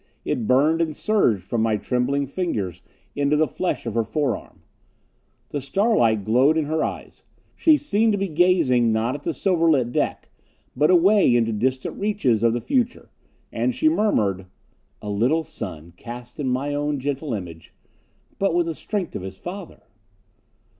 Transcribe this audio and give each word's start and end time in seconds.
It 0.25 0.47
burned 0.47 0.81
and 0.81 0.95
surged 0.95 1.43
from 1.43 1.61
my 1.61 1.77
trembling 1.77 2.25
fingers 2.25 2.81
into 3.15 3.35
the 3.35 3.45
flesh 3.47 3.85
of 3.85 3.93
her 3.93 4.03
forearm. 4.03 4.63
The 5.49 5.61
starlight 5.61 6.23
glowed 6.23 6.57
in 6.57 6.65
her 6.65 6.83
eyes. 6.83 7.23
She 7.55 7.77
seemed 7.77 8.11
to 8.13 8.17
be 8.17 8.27
gazing, 8.27 8.91
not 8.91 9.13
at 9.13 9.21
the 9.21 9.31
silver 9.35 9.69
lit 9.69 9.91
deck, 9.91 10.31
but 10.75 10.89
away 10.89 11.35
into 11.35 11.51
distant 11.53 11.99
reaches 11.99 12.41
of 12.41 12.53
the 12.53 12.61
future. 12.61 13.11
And 13.51 13.75
she 13.75 13.89
murmured: 13.89 14.47
"A 15.03 15.09
little 15.11 15.43
son, 15.43 15.93
cast 15.95 16.39
in 16.39 16.47
my 16.49 16.73
own 16.73 16.99
gentle 16.99 17.35
image. 17.35 17.71
But 18.39 18.55
with 18.55 18.65
the 18.65 18.73
strength 18.73 19.15
of 19.15 19.21
his 19.21 19.37
father...." 19.37 19.83